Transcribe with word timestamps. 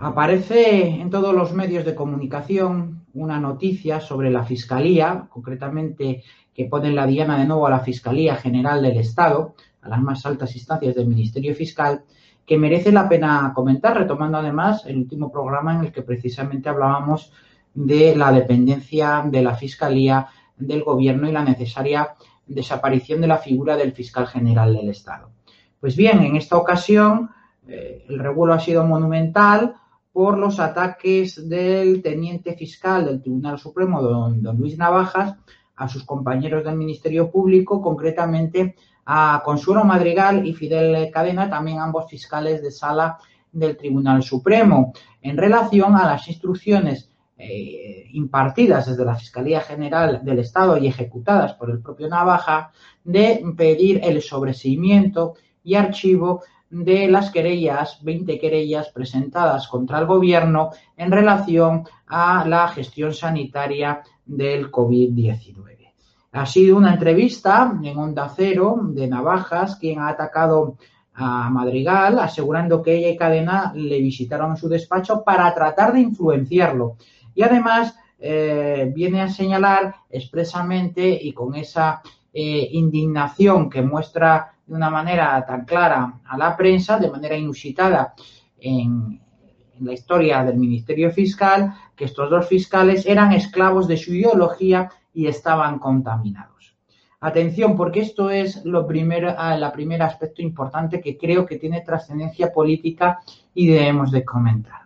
Aparece 0.00 1.00
en 1.00 1.10
todos 1.10 1.34
los 1.34 1.52
medios 1.52 1.84
de 1.84 1.96
comunicación 1.96 3.04
una 3.14 3.40
noticia 3.40 4.00
sobre 4.00 4.30
la 4.30 4.44
Fiscalía, 4.44 5.26
concretamente 5.28 6.22
que 6.54 6.66
pone 6.66 6.92
la 6.92 7.04
diana 7.04 7.36
de 7.36 7.46
nuevo 7.46 7.66
a 7.66 7.70
la 7.70 7.80
Fiscalía 7.80 8.36
General 8.36 8.80
del 8.80 8.98
Estado, 8.98 9.56
a 9.82 9.88
las 9.88 10.00
más 10.00 10.24
altas 10.24 10.54
instancias 10.54 10.94
del 10.94 11.08
Ministerio 11.08 11.52
Fiscal, 11.52 12.04
que 12.46 12.56
merece 12.56 12.92
la 12.92 13.08
pena 13.08 13.50
comentar, 13.52 13.98
retomando 13.98 14.38
además 14.38 14.86
el 14.86 14.98
último 14.98 15.32
programa 15.32 15.74
en 15.74 15.80
el 15.80 15.92
que 15.92 16.02
precisamente 16.02 16.68
hablábamos 16.68 17.32
de 17.74 18.14
la 18.14 18.30
dependencia 18.30 19.24
de 19.26 19.42
la 19.42 19.56
Fiscalía 19.56 20.28
del 20.56 20.84
Gobierno 20.84 21.28
y 21.28 21.32
la 21.32 21.44
necesaria 21.44 22.14
desaparición 22.46 23.20
de 23.20 23.26
la 23.26 23.38
figura 23.38 23.76
del 23.76 23.92
Fiscal 23.92 24.28
General 24.28 24.72
del 24.72 24.90
Estado. 24.90 25.30
Pues 25.80 25.96
bien, 25.96 26.20
en 26.20 26.36
esta 26.36 26.56
ocasión 26.56 27.30
eh, 27.66 28.04
el 28.08 28.20
revuelo 28.20 28.54
ha 28.54 28.60
sido 28.60 28.84
monumental 28.84 29.74
por 30.12 30.38
los 30.38 30.58
ataques 30.58 31.48
del 31.48 32.02
teniente 32.02 32.54
fiscal 32.54 33.04
del 33.04 33.20
Tribunal 33.20 33.58
Supremo, 33.58 34.02
don, 34.02 34.42
don, 34.42 34.58
Luis 34.58 34.76
Navajas, 34.76 35.36
a 35.76 35.88
sus 35.88 36.04
compañeros 36.04 36.64
del 36.64 36.76
Ministerio 36.76 37.30
Público, 37.30 37.80
concretamente 37.80 38.74
a 39.06 39.40
Consuelo 39.44 39.84
Madrigal 39.84 40.46
y 40.46 40.54
Fidel 40.54 41.10
Cadena, 41.10 41.48
también 41.48 41.78
ambos 41.78 42.10
fiscales 42.10 42.62
de 42.62 42.70
sala 42.70 43.18
del 43.52 43.76
Tribunal 43.76 44.22
Supremo, 44.22 44.92
en 45.22 45.36
relación 45.36 45.94
a 45.96 46.06
las 46.06 46.28
instrucciones 46.28 47.10
eh, 47.40 48.08
impartidas 48.12 48.88
desde 48.88 49.04
la 49.04 49.14
Fiscalía 49.14 49.60
General 49.60 50.20
del 50.24 50.40
Estado 50.40 50.76
y 50.76 50.88
ejecutadas 50.88 51.54
por 51.54 51.70
el 51.70 51.80
propio 51.80 52.08
Navaja 52.08 52.72
de 53.04 53.44
pedir 53.56 54.00
el 54.02 54.20
sobreseimiento 54.20 55.34
y 55.62 55.76
archivo 55.76 56.42
de 56.70 57.08
las 57.08 57.30
querellas, 57.30 57.98
20 58.02 58.38
querellas 58.38 58.90
presentadas 58.90 59.68
contra 59.68 59.98
el 59.98 60.06
gobierno 60.06 60.70
en 60.96 61.10
relación 61.10 61.84
a 62.06 62.46
la 62.46 62.68
gestión 62.68 63.14
sanitaria 63.14 64.02
del 64.24 64.70
COVID-19. 64.70 65.78
Ha 66.32 66.46
sido 66.46 66.76
una 66.76 66.92
entrevista 66.92 67.72
en 67.82 67.96
Onda 67.96 68.28
Cero 68.34 68.78
de 68.82 69.08
Navajas, 69.08 69.76
quien 69.76 69.98
ha 69.98 70.08
atacado 70.08 70.76
a 71.14 71.50
Madrigal, 71.50 72.18
asegurando 72.18 72.82
que 72.82 72.96
ella 72.96 73.08
y 73.08 73.16
Cadena 73.16 73.72
le 73.74 74.00
visitaron 74.00 74.56
su 74.56 74.68
despacho 74.68 75.24
para 75.24 75.52
tratar 75.54 75.92
de 75.92 76.00
influenciarlo. 76.00 76.96
Y 77.34 77.42
además 77.42 77.96
eh, 78.20 78.90
viene 78.94 79.22
a 79.22 79.28
señalar 79.28 79.94
expresamente 80.10 81.08
y 81.08 81.32
con 81.32 81.54
esa 81.54 82.02
eh, 82.32 82.68
indignación 82.72 83.70
que 83.70 83.82
muestra 83.82 84.54
de 84.66 84.74
una 84.74 84.90
manera 84.90 85.44
tan 85.46 85.64
clara 85.64 86.20
a 86.24 86.36
la 86.36 86.56
prensa, 86.56 86.98
de 86.98 87.10
manera 87.10 87.36
inusitada 87.36 88.14
en, 88.58 89.20
la 89.80 89.92
historia 89.92 90.42
del 90.42 90.56
Ministerio 90.56 91.10
Fiscal, 91.12 91.72
que 91.94 92.06
estos 92.06 92.28
dos 92.28 92.48
fiscales 92.48 93.06
eran 93.06 93.32
esclavos 93.32 93.86
de 93.86 93.96
su 93.96 94.12
ideología 94.12 94.90
y 95.14 95.28
estaban 95.28 95.78
contaminados. 95.78 96.76
Atención, 97.20 97.76
porque 97.76 98.00
esto 98.00 98.30
es 98.30 98.64
lo 98.64 98.86
primero, 98.86 99.34
el 99.38 99.70
primer 99.72 100.02
aspecto 100.02 100.42
importante 100.42 101.00
que 101.00 101.16
creo 101.16 101.46
que 101.46 101.58
tiene 101.58 101.80
trascendencia 101.82 102.52
política 102.52 103.20
y 103.54 103.68
debemos 103.68 104.10
de 104.10 104.24
comentar. 104.24 104.82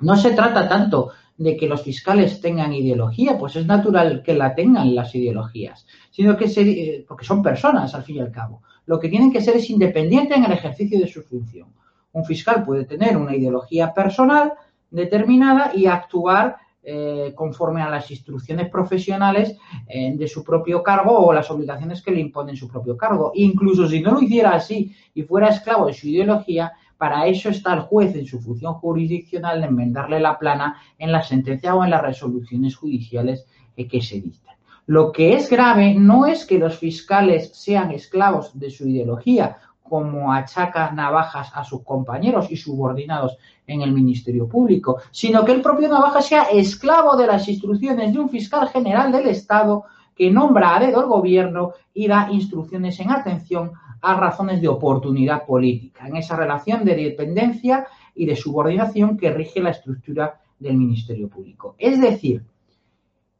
No 0.00 0.16
se 0.16 0.32
trata 0.32 0.68
tanto 0.68 1.10
de 1.38 1.56
que 1.56 1.68
los 1.68 1.82
fiscales 1.82 2.40
tengan 2.40 2.72
ideología, 2.72 3.36
pues 3.38 3.56
es 3.56 3.66
natural 3.66 4.22
que 4.22 4.34
la 4.34 4.54
tengan 4.54 4.94
las 4.94 5.14
ideologías, 5.14 5.86
sino 6.10 6.36
que 6.36 6.48
se, 6.48 7.04
porque 7.06 7.26
son 7.26 7.42
personas 7.42 7.94
al 7.94 8.02
fin 8.02 8.16
y 8.16 8.20
al 8.20 8.30
cabo. 8.30 8.62
Lo 8.86 8.98
que 8.98 9.08
tienen 9.08 9.32
que 9.32 9.40
ser 9.40 9.56
es 9.56 9.68
independiente 9.68 10.34
en 10.34 10.44
el 10.44 10.52
ejercicio 10.52 10.98
de 10.98 11.08
su 11.08 11.22
función. 11.22 11.68
Un 12.12 12.24
fiscal 12.24 12.64
puede 12.64 12.84
tener 12.84 13.16
una 13.16 13.36
ideología 13.36 13.92
personal 13.92 14.52
determinada 14.90 15.72
y 15.74 15.86
actuar 15.86 16.56
eh, 16.88 17.32
conforme 17.34 17.82
a 17.82 17.90
las 17.90 18.08
instrucciones 18.12 18.70
profesionales 18.70 19.56
eh, 19.88 20.14
de 20.16 20.28
su 20.28 20.44
propio 20.44 20.84
cargo 20.84 21.18
o 21.18 21.32
las 21.32 21.50
obligaciones 21.50 22.00
que 22.00 22.12
le 22.12 22.20
imponen 22.20 22.56
su 22.56 22.68
propio 22.68 22.96
cargo. 22.96 23.32
Incluso 23.34 23.88
si 23.88 24.00
no 24.00 24.12
lo 24.12 24.22
hiciera 24.22 24.54
así 24.54 24.94
y 25.12 25.22
fuera 25.24 25.48
esclavo 25.48 25.86
de 25.86 25.94
su 25.94 26.06
ideología, 26.06 26.72
para 26.98 27.26
eso 27.26 27.48
está 27.50 27.74
el 27.74 27.80
juez 27.80 28.14
en 28.16 28.26
su 28.26 28.40
función 28.40 28.74
jurisdiccional 28.74 29.60
de 29.60 29.66
enmendarle 29.66 30.20
la 30.20 30.38
plana 30.38 30.76
en 30.98 31.12
la 31.12 31.22
sentencia 31.22 31.74
o 31.74 31.84
en 31.84 31.90
las 31.90 32.02
resoluciones 32.02 32.76
judiciales 32.76 33.46
que 33.84 34.00
se 34.00 34.20
dictan. 34.20 34.56
Lo 34.86 35.12
que 35.12 35.34
es 35.34 35.50
grave 35.50 35.94
no 35.94 36.26
es 36.26 36.46
que 36.46 36.58
los 36.58 36.78
fiscales 36.78 37.50
sean 37.54 37.90
esclavos 37.90 38.58
de 38.58 38.70
su 38.70 38.88
ideología, 38.88 39.58
como 39.82 40.32
achaca 40.32 40.90
Navajas 40.90 41.50
a 41.54 41.64
sus 41.64 41.82
compañeros 41.82 42.50
y 42.50 42.56
subordinados 42.56 43.36
en 43.66 43.82
el 43.82 43.92
Ministerio 43.92 44.48
Público, 44.48 44.98
sino 45.10 45.44
que 45.44 45.52
el 45.52 45.62
propio 45.62 45.88
Navajas 45.88 46.26
sea 46.26 46.44
esclavo 46.44 47.16
de 47.16 47.26
las 47.26 47.48
instrucciones 47.48 48.12
de 48.12 48.18
un 48.18 48.28
fiscal 48.28 48.68
general 48.68 49.12
del 49.12 49.28
Estado 49.28 49.84
que 50.14 50.30
nombra 50.30 50.76
a 50.76 50.80
dedo 50.80 51.00
el 51.02 51.06
gobierno 51.06 51.72
y 51.92 52.08
da 52.08 52.28
instrucciones 52.30 52.98
en 53.00 53.10
atención 53.10 53.72
a 54.00 54.14
razones 54.14 54.60
de 54.60 54.68
oportunidad 54.68 55.44
política, 55.46 56.06
en 56.06 56.16
esa 56.16 56.36
relación 56.36 56.84
de 56.84 56.96
dependencia 56.96 57.86
y 58.14 58.26
de 58.26 58.36
subordinación 58.36 59.16
que 59.16 59.32
rige 59.32 59.60
la 59.60 59.70
estructura 59.70 60.40
del 60.58 60.76
Ministerio 60.76 61.28
Público. 61.28 61.74
Es 61.78 62.00
decir, 62.00 62.44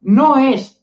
no 0.01 0.37
es 0.37 0.81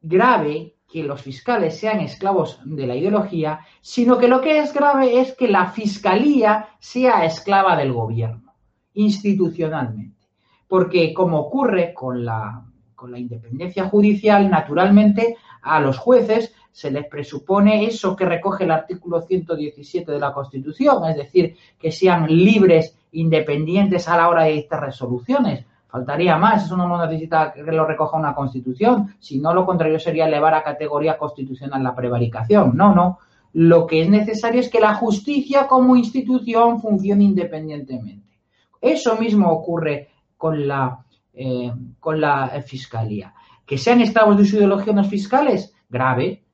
grave 0.00 0.74
que 0.90 1.02
los 1.02 1.22
fiscales 1.22 1.78
sean 1.78 2.00
esclavos 2.00 2.60
de 2.64 2.86
la 2.86 2.94
ideología, 2.94 3.60
sino 3.80 4.18
que 4.18 4.28
lo 4.28 4.40
que 4.40 4.58
es 4.58 4.72
grave 4.72 5.20
es 5.20 5.32
que 5.32 5.48
la 5.48 5.66
fiscalía 5.70 6.68
sea 6.78 7.24
esclava 7.24 7.76
del 7.76 7.92
gobierno, 7.92 8.54
institucionalmente. 8.92 10.28
Porque 10.68 11.12
como 11.12 11.40
ocurre 11.40 11.92
con 11.92 12.24
la, 12.24 12.64
con 13.04 13.12
la 13.12 13.18
independencia 13.18 13.84
judicial, 13.84 14.48
naturalmente 14.48 15.36
a 15.60 15.78
los 15.78 15.98
jueces 15.98 16.54
se 16.72 16.90
les 16.90 17.06
presupone 17.06 17.84
eso 17.84 18.16
que 18.16 18.24
recoge 18.24 18.64
el 18.64 18.70
artículo 18.70 19.20
117 19.20 20.10
de 20.10 20.18
la 20.18 20.32
Constitución, 20.32 21.04
es 21.04 21.16
decir, 21.16 21.54
que 21.78 21.92
sean 21.92 22.26
libres, 22.26 22.96
independientes 23.12 24.08
a 24.08 24.16
la 24.16 24.30
hora 24.30 24.44
de 24.44 24.52
dictar 24.52 24.82
resoluciones. 24.82 25.66
Faltaría 25.86 26.38
más, 26.38 26.64
eso 26.64 26.78
no 26.78 27.06
necesita 27.06 27.52
que 27.52 27.62
lo 27.62 27.84
recoja 27.84 28.16
una 28.16 28.34
Constitución, 28.34 29.14
si 29.18 29.38
no 29.38 29.52
lo 29.52 29.66
contrario 29.66 30.00
sería 30.00 30.26
elevar 30.26 30.54
a 30.54 30.64
categoría 30.64 31.18
constitucional 31.18 31.82
la 31.82 31.94
prevaricación. 31.94 32.74
No, 32.74 32.94
no. 32.94 33.18
Lo 33.52 33.86
que 33.86 34.00
es 34.00 34.08
necesario 34.08 34.62
es 34.62 34.70
que 34.70 34.80
la 34.80 34.94
justicia 34.94 35.66
como 35.66 35.94
institución 35.94 36.80
funcione 36.80 37.24
independientemente. 37.24 38.38
Eso 38.80 39.16
mismo 39.16 39.52
ocurre 39.52 40.08
con 40.38 40.66
la, 40.66 41.03
eh, 41.34 41.72
con 42.00 42.20
la 42.20 42.48
Fiscalía. 42.66 43.34
Que 43.66 43.78
sean 43.78 44.00
esclavos 44.00 44.36
de 44.36 44.44
su 44.44 44.56
ideología 44.56 44.92
los 44.92 45.08
fiscales, 45.08 45.74
grave, 45.88 46.44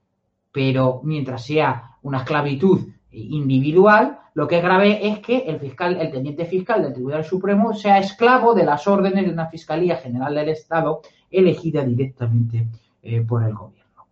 pero 0.52 1.00
mientras 1.04 1.44
sea 1.44 1.96
una 2.02 2.18
esclavitud 2.18 2.88
individual, 3.12 4.18
lo 4.34 4.46
que 4.46 4.58
es 4.58 4.62
grave 4.62 5.06
es 5.06 5.18
que 5.18 5.38
el 5.38 5.58
fiscal, 5.58 6.00
el 6.00 6.10
teniente 6.10 6.44
fiscal 6.46 6.82
del 6.82 6.92
Tribunal 6.92 7.24
Supremo 7.24 7.74
sea 7.74 7.98
esclavo 7.98 8.54
de 8.54 8.64
las 8.64 8.86
órdenes 8.86 9.26
de 9.26 9.32
una 9.32 9.46
Fiscalía 9.48 9.96
General 9.96 10.34
del 10.34 10.50
Estado 10.50 11.00
elegida 11.30 11.84
directamente 11.84 12.68
eh, 13.02 13.20
por 13.22 13.42
el 13.42 13.54
gobierno. 13.54 14.06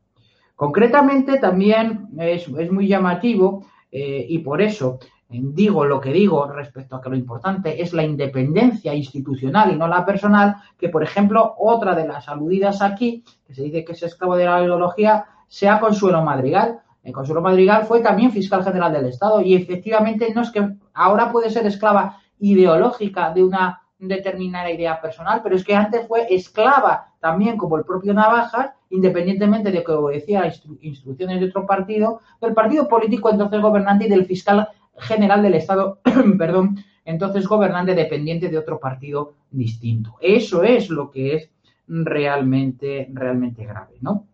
Concretamente 0.57 1.39
también 1.39 2.09
es, 2.19 2.49
es 2.49 2.73
muy 2.73 2.89
llamativo 2.89 3.65
eh, 3.93 4.27
y 4.29 4.39
por 4.39 4.61
eso 4.61 4.99
digo 5.29 5.85
lo 5.85 6.01
que 6.01 6.13
digo 6.13 6.47
respecto 6.47 6.97
a 6.97 7.03
que 7.03 7.11
lo 7.11 7.17
importante 7.17 7.83
es 7.83 7.93
la 7.93 8.03
independencia 8.03 8.95
institucional 8.95 9.73
y 9.73 9.77
no 9.77 9.87
la 9.87 10.07
personal, 10.07 10.57
que 10.79 10.89
por 10.89 11.03
ejemplo 11.03 11.55
otra 11.59 11.95
de 11.95 12.09
las 12.09 12.29
aludidas 12.29 12.81
aquí, 12.81 13.25
que 13.47 13.55
se 13.55 13.63
dice 13.65 13.85
que 13.85 13.93
es 13.93 14.03
esclavo 14.03 14.37
de 14.37 14.47
la 14.47 14.63
ideología, 14.63 15.27
sea 15.47 15.81
Consuelo 15.81 16.23
Madrigal. 16.23 16.81
El 17.03 17.13
Consuelo 17.13 17.43
Madrigal 17.43 17.85
fue 17.85 18.01
también 18.01 18.33
fiscal 18.33 18.65
general 18.65 18.93
del 18.93 19.07
Estado 19.07 19.41
y 19.43 19.55
efectivamente 19.55 20.33
no 20.35 20.43
es 20.43 20.51
que 20.51 20.77
ahora 20.95 21.31
puede 21.31 21.51
ser 21.51 21.67
esclava 21.67 22.19
ideológica 22.39 23.33
de 23.33 23.45
una 23.45 23.83
determinada 23.99 24.71
idea 24.71 25.01
personal, 25.01 25.41
pero 25.43 25.57
es 25.57 25.65
que 25.65 25.75
antes 25.75 26.07
fue 26.07 26.27
esclava 26.31 27.13
también, 27.21 27.57
como 27.57 27.77
el 27.77 27.85
propio 27.85 28.15
Navajas, 28.15 28.71
independientemente 28.91 29.73
de 29.73 29.83
que 29.83 29.93
obedecía 29.93 30.43
a 30.43 30.47
instru 30.47 30.79
instrucciones 30.81 31.41
de 31.41 31.47
otro 31.47 31.67
partido, 31.67 32.21
del 32.41 32.55
partido 32.55 32.89
político 32.89 33.29
entonces 33.31 33.61
gobernante 33.61 34.07
y 34.07 34.09
del 34.09 34.25
fiscal 34.25 34.69
general 35.01 35.43
del 35.43 35.55
Estado, 35.55 36.01
perdón, 36.39 36.85
entonces 37.05 37.47
gobernante 37.47 37.95
dependiente 37.95 38.49
de 38.49 38.59
otro 38.59 38.79
partido 38.79 39.35
distinto. 39.51 40.17
Eso 40.21 40.63
es 40.63 40.91
lo 40.91 41.11
que 41.11 41.37
es 41.37 41.51
realmente, 41.87 43.09
realmente 43.13 43.65
grave, 43.65 43.97
¿no? 44.01 44.27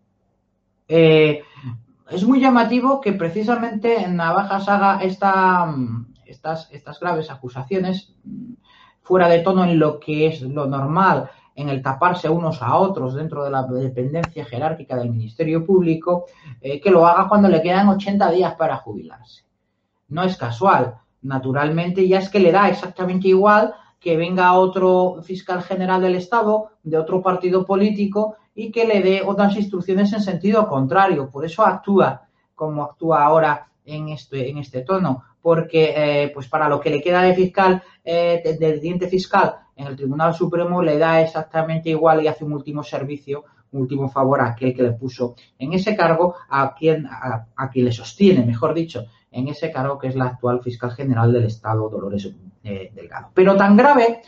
Eh, 0.88 1.42
es 2.10 2.24
muy 2.24 2.40
llamativo 2.40 3.00
que 3.00 3.12
precisamente 3.12 4.06
Navajas 4.08 4.68
haga 4.68 5.02
esta, 5.02 5.74
estas, 6.26 6.70
estas 6.72 7.00
graves 7.00 7.30
acusaciones 7.30 8.14
fuera 9.02 9.28
de 9.28 9.40
tono 9.40 9.64
en 9.64 9.78
lo 9.78 10.00
que 10.00 10.26
es 10.26 10.42
lo 10.42 10.66
normal, 10.66 11.30
en 11.54 11.68
el 11.68 11.82
taparse 11.82 12.28
unos 12.28 12.60
a 12.62 12.76
otros 12.76 13.14
dentro 13.14 13.44
de 13.44 13.50
la 13.50 13.62
dependencia 13.62 14.44
jerárquica 14.44 14.96
del 14.96 15.10
Ministerio 15.10 15.64
Público, 15.64 16.26
eh, 16.60 16.80
que 16.80 16.90
lo 16.90 17.06
haga 17.06 17.28
cuando 17.28 17.48
le 17.48 17.62
quedan 17.62 17.88
80 17.88 18.30
días 18.32 18.54
para 18.54 18.76
jubilarse. 18.76 19.44
No 20.14 20.22
es 20.22 20.36
casual, 20.36 20.94
naturalmente, 21.22 22.06
ya 22.06 22.20
es 22.20 22.28
que 22.28 22.38
le 22.38 22.52
da 22.52 22.68
exactamente 22.68 23.26
igual 23.26 23.74
que 23.98 24.16
venga 24.16 24.52
otro 24.52 25.20
fiscal 25.24 25.60
general 25.60 26.02
del 26.02 26.14
Estado 26.14 26.70
de 26.84 26.98
otro 26.98 27.20
partido 27.20 27.66
político 27.66 28.36
y 28.54 28.70
que 28.70 28.86
le 28.86 29.02
dé 29.02 29.22
otras 29.26 29.56
instrucciones 29.56 30.12
en 30.12 30.20
sentido 30.20 30.68
contrario. 30.68 31.28
Por 31.28 31.44
eso 31.44 31.66
actúa 31.66 32.28
como 32.54 32.84
actúa 32.84 33.24
ahora 33.24 33.66
en 33.84 34.10
este, 34.10 34.48
en 34.48 34.58
este 34.58 34.82
tono, 34.82 35.24
porque 35.42 35.92
eh, 35.96 36.30
pues 36.32 36.46
para 36.46 36.68
lo 36.68 36.78
que 36.78 36.90
le 36.90 37.02
queda 37.02 37.22
de 37.22 37.34
fiscal, 37.34 37.82
eh, 38.04 38.56
del 38.60 38.80
diente 38.80 39.08
fiscal 39.08 39.56
en 39.74 39.88
el 39.88 39.96
Tribunal 39.96 40.32
Supremo 40.32 40.80
le 40.80 40.96
da 40.96 41.20
exactamente 41.22 41.90
igual 41.90 42.22
y 42.22 42.28
hace 42.28 42.44
un 42.44 42.52
último 42.52 42.84
servicio, 42.84 43.42
un 43.72 43.80
último 43.80 44.08
favor 44.08 44.40
a 44.42 44.50
aquel 44.50 44.72
que 44.76 44.84
le 44.84 44.92
puso 44.92 45.34
en 45.58 45.72
ese 45.72 45.96
cargo, 45.96 46.36
a 46.48 46.72
quien, 46.72 47.04
a 47.08 47.68
quien 47.72 47.86
le 47.86 47.90
sostiene, 47.90 48.46
mejor 48.46 48.72
dicho, 48.74 49.06
en 49.34 49.48
ese 49.48 49.72
cargo 49.72 49.98
que 49.98 50.06
es 50.08 50.14
la 50.14 50.26
actual 50.26 50.62
fiscal 50.62 50.92
general 50.92 51.32
del 51.32 51.44
Estado, 51.44 51.88
Dolores 51.88 52.30
eh, 52.62 52.92
Delgado. 52.94 53.30
Pero 53.34 53.56
tan 53.56 53.76
grave 53.76 54.22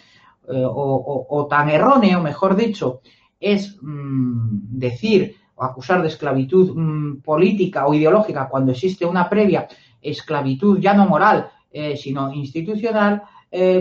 eh, 0.49 0.65
o, 0.67 1.47
tan 1.49 1.71
erróneo, 1.71 2.21
mejor 2.21 2.57
dicho, 2.57 3.01
es 3.39 3.79
mmm, 3.81 4.79
decir 4.79 5.37
o 5.55 5.63
acusar 5.63 6.03
de 6.03 6.09
esclavitud 6.09 6.75
mmm, 6.75 7.21
política 7.23 7.87
o 7.87 7.95
ideológica 7.95 8.49
cuando 8.49 8.73
existe 8.73 9.07
una 9.07 9.29
previa 9.29 9.69
esclavitud 10.03 10.81
ya 10.81 10.93
no 10.93 11.07
moral, 11.07 11.51
eh, 11.71 11.97
sino 11.97 12.33
institucional, 12.33 13.23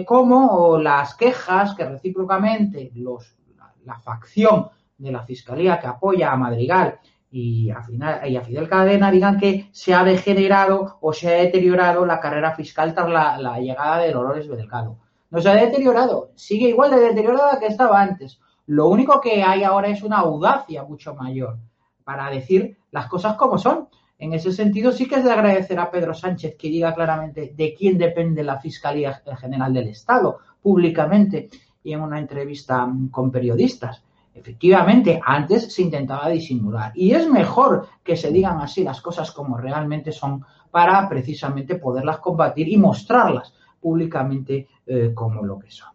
como 0.05 0.77
las 0.77 1.15
quejas 1.15 1.75
que 1.75 1.83
recíprocamente 1.83 2.91
los, 2.95 3.35
la, 3.83 3.99
facción 3.99 4.69
de 4.97 5.11
la 5.11 5.23
Fiscalía 5.23 5.79
que 5.79 5.87
apoya 5.87 6.31
a 6.31 6.37
Madrigal 6.37 6.99
y 7.37 7.69
a, 7.69 7.85
y 8.29 8.37
a 8.37 8.41
Fidel 8.41 8.69
Cadena 8.69 9.11
digan 9.11 9.37
que 9.37 9.67
se 9.73 9.93
ha 9.93 10.05
degenerado 10.05 10.99
o 11.01 11.11
se 11.11 11.27
ha 11.27 11.41
deteriorado 11.41 12.05
la 12.05 12.21
carrera 12.21 12.55
fiscal 12.55 12.93
tras 12.93 13.09
la, 13.09 13.37
la 13.37 13.59
llegada 13.59 13.97
de 13.97 14.13
Dolores 14.13 14.47
Delgado. 14.47 14.99
No 15.31 15.41
se 15.41 15.49
ha 15.49 15.55
deteriorado, 15.55 16.31
sigue 16.35 16.69
igual 16.69 16.91
de 16.91 17.01
deteriorada 17.01 17.59
que 17.59 17.67
estaba 17.67 18.01
antes. 18.01 18.39
Lo 18.67 18.87
único 18.87 19.19
que 19.19 19.43
hay 19.43 19.63
ahora 19.63 19.89
es 19.89 20.01
una 20.01 20.19
audacia 20.19 20.83
mucho 20.83 21.13
mayor 21.13 21.57
para 22.05 22.29
decir 22.29 22.77
las 22.91 23.07
cosas 23.07 23.35
como 23.35 23.57
son. 23.57 23.89
En 24.17 24.31
ese 24.31 24.53
sentido, 24.53 24.93
sí 24.93 25.05
que 25.05 25.15
es 25.15 25.25
de 25.25 25.31
agradecer 25.31 25.77
a 25.77 25.91
Pedro 25.91 26.13
Sánchez 26.13 26.55
que 26.57 26.69
diga 26.69 26.95
claramente 26.95 27.51
de 27.53 27.73
quién 27.73 27.97
depende 27.97 28.43
la 28.43 28.61
Fiscalía 28.61 29.21
General 29.37 29.73
del 29.73 29.89
Estado, 29.89 30.37
públicamente 30.61 31.49
y 31.83 31.91
en 31.91 31.99
una 31.99 32.17
entrevista 32.17 32.89
con 33.11 33.29
periodistas. 33.29 34.04
Efectivamente, 34.35 35.21
antes 35.25 35.73
se 35.73 35.81
intentaba 35.81 36.27
disimular. 36.27 36.91
Y 36.93 37.11
es 37.11 37.29
mejor 37.29 37.87
que 38.03 38.17
se 38.17 38.31
digan 38.31 38.59
así 38.59 38.83
las 38.83 39.01
cosas 39.01 39.31
como 39.31 39.57
realmente 39.57 40.11
son 40.11 40.45
para 40.69 41.07
precisamente 41.07 41.75
poderlas 41.75 42.17
combatir 42.17 42.67
y 42.67 42.75
mostrarlas 42.75 43.53
públicamente 43.79 44.67
eh, 44.85 45.13
como 45.15 45.41
lo 45.43 45.57
que 45.57 45.71
son. 45.71 45.89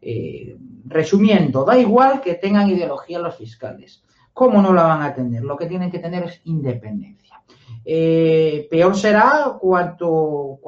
Eh, 0.00 0.56
resumiendo, 0.84 1.64
da 1.64 1.78
igual 1.78 2.20
que 2.20 2.34
tengan 2.34 2.68
ideología 2.68 3.20
los 3.20 3.36
fiscales. 3.36 4.02
¿Cómo 4.32 4.60
no 4.60 4.72
la 4.74 4.82
van 4.82 5.02
a 5.02 5.14
tener? 5.14 5.42
Lo 5.42 5.56
que 5.56 5.66
tienen 5.66 5.90
que 5.90 6.00
tener 6.00 6.24
es 6.24 6.40
independencia. 6.44 7.40
Eh, 7.84 8.66
peor 8.68 8.96
será 8.96 9.56
cuando, 9.60 10.58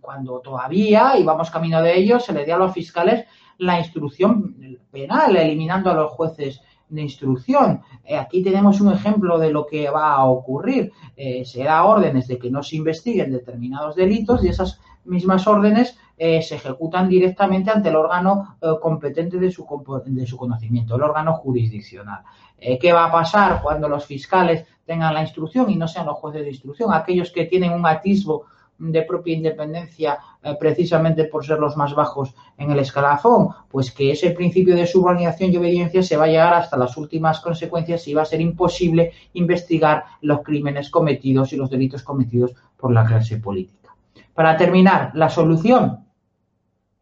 cuando, 0.00 0.40
todavía, 0.40 1.18
y 1.18 1.24
vamos 1.24 1.50
camino 1.50 1.80
de 1.80 1.96
ello, 1.96 2.20
se 2.20 2.34
le 2.34 2.44
dé 2.44 2.52
a 2.52 2.58
los 2.58 2.74
fiscales 2.74 3.24
la 3.58 3.78
instrucción 3.78 4.56
penal, 4.90 5.36
eliminando 5.36 5.90
a 5.90 5.94
los 5.94 6.10
jueces 6.12 6.60
de 6.88 7.02
instrucción. 7.02 7.82
Eh, 8.04 8.16
aquí 8.16 8.42
tenemos 8.42 8.80
un 8.80 8.92
ejemplo 8.92 9.38
de 9.38 9.50
lo 9.50 9.66
que 9.66 9.90
va 9.90 10.14
a 10.14 10.24
ocurrir. 10.24 10.92
Eh, 11.16 11.44
se 11.44 11.64
da 11.64 11.84
órdenes 11.84 12.28
de 12.28 12.38
que 12.38 12.50
no 12.50 12.62
se 12.62 12.76
investiguen 12.76 13.32
determinados 13.32 13.96
delitos 13.96 14.44
y 14.44 14.48
esas 14.48 14.80
mismas 15.04 15.46
órdenes 15.46 15.98
eh, 16.18 16.42
se 16.42 16.56
ejecutan 16.56 17.08
directamente 17.08 17.70
ante 17.70 17.90
el 17.90 17.96
órgano 17.96 18.56
competente 18.80 19.38
de 19.38 19.50
su, 19.50 19.66
de 20.06 20.26
su, 20.26 20.36
conocimiento, 20.36 20.96
el 20.96 21.02
órgano 21.02 21.34
jurisdiccional. 21.34 22.22
¿Qué 22.58 22.92
va 22.92 23.04
a 23.04 23.12
pasar 23.12 23.60
cuando 23.62 23.86
los 23.86 24.06
fiscales 24.06 24.66
tengan 24.86 25.12
la 25.12 25.20
instrucción 25.20 25.70
y 25.70 25.76
no 25.76 25.86
sean 25.86 26.06
los 26.06 26.16
jueces 26.16 26.42
de 26.42 26.50
instrucción? 26.50 26.92
Aquellos 26.92 27.30
que 27.30 27.44
tienen 27.44 27.72
un 27.72 27.86
atisbo 27.86 28.46
de 28.78 29.02
propia 29.02 29.34
independencia 29.34 30.18
eh, 30.42 30.54
precisamente 30.58 31.24
por 31.24 31.44
ser 31.44 31.58
los 31.58 31.76
más 31.76 31.94
bajos 31.94 32.34
en 32.58 32.70
el 32.70 32.78
escalafón, 32.78 33.48
pues 33.70 33.90
que 33.90 34.10
ese 34.10 34.30
principio 34.30 34.74
de 34.74 34.86
subordinación 34.86 35.52
y 35.52 35.56
obediencia 35.56 36.02
se 36.02 36.16
va 36.16 36.24
a 36.24 36.28
llegar 36.28 36.54
hasta 36.54 36.76
las 36.76 36.96
últimas 36.96 37.40
consecuencias 37.40 38.06
y 38.08 38.14
va 38.14 38.22
a 38.22 38.26
ser 38.26 38.40
imposible 38.40 39.12
investigar 39.34 40.04
los 40.20 40.42
crímenes 40.42 40.90
cometidos 40.90 41.52
y 41.52 41.56
los 41.56 41.70
delitos 41.70 42.02
cometidos 42.02 42.54
por 42.76 42.92
la 42.92 43.04
clase 43.04 43.38
política. 43.38 43.94
Para 44.34 44.56
terminar, 44.56 45.12
la 45.14 45.30
solución, 45.30 46.06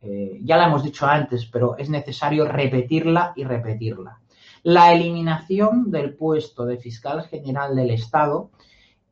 eh, 0.00 0.38
ya 0.43 0.56
la 0.56 0.67
hemos 0.67 0.85
dicho 0.85 1.06
antes, 1.06 1.47
pero 1.47 1.77
es 1.77 1.91
necesario 1.91 2.44
repetirla 2.44 3.32
y 3.35 3.44
repetirla. 3.44 4.20
La 4.62 4.93
eliminación 4.93 5.91
del 5.91 6.15
puesto 6.15 6.65
de 6.65 6.79
fiscal 6.79 7.25
general 7.25 7.75
del 7.75 7.91
Estado 7.91 8.50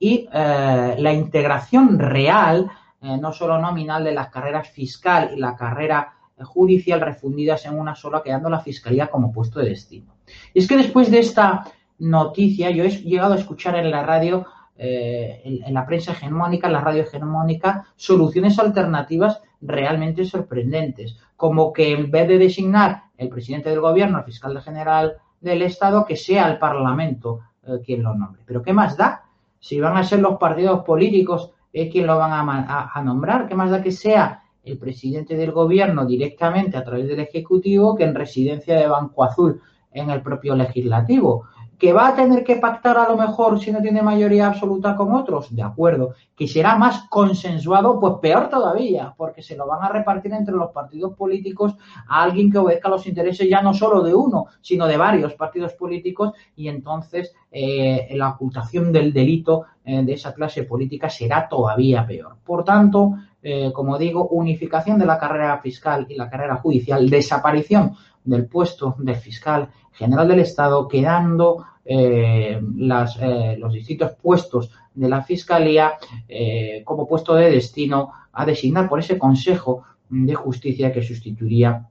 y 0.03 0.29
eh, 0.33 0.97
la 0.99 1.13
integración 1.13 1.97
real, 1.97 2.69
eh, 3.01 3.17
no 3.19 3.33
solo 3.33 3.57
nominal, 3.59 4.03
de 4.03 4.11
las 4.11 4.31
carreras 4.31 4.69
fiscal 4.69 5.31
y 5.33 5.39
la 5.39 5.55
carrera 5.55 6.15
judicial 6.43 7.01
refundidas 7.01 7.65
en 7.67 7.79
una 7.79 7.95
sola, 7.95 8.21
quedando 8.21 8.51
la 8.51 8.59
fiscalía 8.59 9.07
como 9.07 9.33
puesto 9.33 9.61
de 9.61 9.69
destino. 9.69 10.17
Y 10.53 10.59
es 10.59 10.67
que 10.67 10.77
después 10.77 11.09
de 11.09 11.21
esta 11.21 11.63
noticia, 12.01 12.71
yo 12.71 12.83
he 12.83 12.89
llegado 12.89 13.35
a 13.35 13.39
escuchar 13.39 13.77
en 13.77 13.93
la 13.93 14.03
radio, 14.03 14.45
eh, 14.77 15.41
en, 15.45 15.73
la 15.73 15.87
prensa 15.87 16.11
hegemónica, 16.11 16.67
en 16.67 16.73
la 16.73 16.81
radio 16.81 17.03
hegemónica, 17.05 17.87
soluciones 17.95 18.59
alternativas 18.59 19.41
realmente 19.61 20.25
sorprendentes, 20.25 21.17
como 21.37 21.73
que 21.73 21.93
en 21.93 22.11
vez 22.11 22.27
de 22.27 22.39
designar 22.39 23.05
el 23.17 23.29
presidente 23.29 23.71
del 23.71 23.81
gobierno, 23.81 24.19
el 24.19 24.25
fiscal 24.25 24.61
general 24.63 25.19
del 25.41 25.63
Estado, 25.63 26.05
que 26.05 26.17
sea 26.17 26.49
el 26.49 26.59
Parlamento 26.59 27.39
eh, 27.65 27.79
quien 27.87 28.03
lo 28.03 28.15
nombre. 28.15 28.43
Pero 28.45 28.63
¿qué 28.63 28.73
más 28.73 28.97
da? 28.97 29.27
Si 29.63 29.79
van 29.79 29.97
a 29.97 30.03
ser 30.03 30.19
los 30.19 30.39
partidos 30.39 30.85
políticos 30.85 31.53
eh, 31.73 31.89
quien 31.89 32.09
lo 32.09 32.19
van 32.19 32.33
a, 32.33 32.91
a, 32.93 33.03
nombrar, 33.03 33.47
¿qué 33.47 33.55
más 33.55 33.71
da 33.71 33.81
que 33.81 33.93
sea 33.93 34.43
el 34.65 34.77
presidente 34.77 35.37
del 35.37 35.53
gobierno 35.53 36.05
directamente 36.05 36.77
a 36.77 36.85
través 36.85 37.07
del 37.07 37.21
Ejecutivo 37.21 37.95
que 37.95 38.03
en 38.03 38.15
residencia 38.15 38.77
de 38.77 38.89
Banco 38.89 39.23
Azul 39.23 39.61
en 39.93 40.11
el 40.11 40.21
propio 40.21 40.57
legislativo? 40.57 41.45
¿Que 41.83 41.93
va 41.93 42.07
a 42.07 42.15
tener 42.15 42.45
que 42.45 42.59
pactar 42.59 42.97
a 42.97 43.09
lo 43.09 43.17
mejor 43.17 43.59
si 43.59 43.73
no 43.73 43.83
tiene 43.83 44.03
mayoría 44.03 44.47
absoluta 44.47 44.95
con 44.95 45.13
otros? 45.13 45.53
De 45.53 45.65
acuerdo. 45.65 46.15
¿Que 46.37 46.47
será 46.47 46.77
más 46.77 47.09
consensuado? 47.09 47.99
Pues 47.99 48.15
peor 48.23 48.49
todavía, 48.49 49.13
porque 49.17 49.43
se 49.43 49.57
lo 49.57 49.67
van 49.67 49.83
a 49.83 49.89
repartir 49.89 50.33
entre 50.33 50.55
los 50.55 50.71
partidos 50.71 51.17
políticos 51.17 51.75
a 52.07 52.23
alguien 52.23 52.53
que 52.53 52.59
obedezca 52.59 52.89
los 52.89 53.05
intereses 53.09 53.49
ya 53.51 53.63
no 53.63 53.75
solo 53.75 54.01
de 54.01 54.15
uno, 54.15 54.47
sino 54.61 54.87
de 54.87 54.97
varios 54.97 55.35
partidos 55.35 55.73
políticos 55.73 56.35
y 56.55 56.69
entonces 56.69 57.35
eh, 57.51 58.11
la 58.13 58.29
ocultación 58.29 58.93
del 58.93 59.13
delito 59.13 59.65
eh, 59.85 60.05
de 60.05 60.13
esa 60.13 60.33
clase 60.33 60.63
política 60.63 61.11
será 61.11 61.49
todavía 61.49 62.07
peor. 62.07 62.37
Por 62.45 62.63
tanto, 62.63 63.17
eh, 63.43 63.73
como 63.73 63.99
digo, 63.99 64.29
unificación 64.29 65.01
de 65.01 65.07
la 65.07 65.19
carrera 65.19 65.59
fiscal 65.59 66.07
y 66.09 66.15
la 66.15 66.31
carrera 66.31 66.55
judicial, 66.59 67.11
desaparición 67.11 67.97
del 68.25 68.47
puesto 68.47 68.95
de 68.99 69.15
fiscal 69.15 69.69
general 69.93 70.29
del 70.29 70.41
Estado, 70.41 70.89
quedando 70.89 71.65
eh, 71.85 72.61
eh, 72.61 73.57
los 73.59 73.73
distintos 73.73 74.13
puestos 74.13 74.71
de 74.95 75.09
la 75.09 75.23
Fiscalía 75.23 75.95
eh, 76.29 76.83
como 76.85 77.09
puesto 77.09 77.35
de 77.35 77.51
destino 77.51 78.13
a 78.33 78.47
designar 78.47 78.89
por 78.89 79.01
ese 79.01 79.19
Consejo 79.19 79.83
de 80.09 80.35
Justicia 80.35 80.93
que 80.93 81.03
sustituiría 81.03 81.89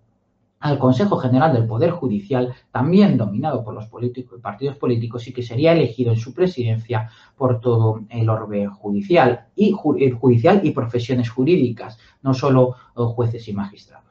al 0.61 0.77
Consejo 0.77 1.17
General 1.17 1.51
del 1.53 1.65
Poder 1.65 1.89
Judicial, 1.89 2.53
también 2.71 3.17
dominado 3.17 3.63
por 3.63 3.73
los 3.73 3.88
partidos 4.41 4.77
políticos 4.77 5.27
y 5.27 5.33
que 5.33 5.41
sería 5.41 5.73
elegido 5.73 6.11
en 6.11 6.19
su 6.19 6.35
presidencia 6.35 7.09
por 7.35 7.59
todo 7.59 8.01
el 8.09 8.29
orbe 8.29 8.67
judicial 8.67 9.47
y, 9.55 9.71
judicial 9.71 10.61
y 10.63 10.69
profesiones 10.69 11.31
jurídicas, 11.31 11.97
no 12.21 12.35
solo 12.35 12.75
jueces 12.93 13.47
y 13.47 13.53
magistrados. 13.53 14.11